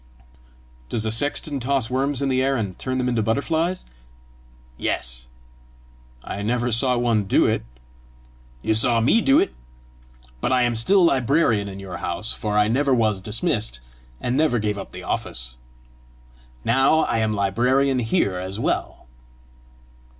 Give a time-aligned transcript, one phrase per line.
[0.89, 3.85] "Does a sexton toss worms in the air, and turn them into butterflies?"
[4.75, 5.27] "Yes."
[6.23, 7.63] "I never saw one do it!"
[8.63, 9.53] "You saw me do it!
[10.39, 13.79] But I am still librarian in your house, for I never was dismissed,
[14.19, 15.57] and never gave up the office.
[16.65, 19.05] Now I am librarian here as well."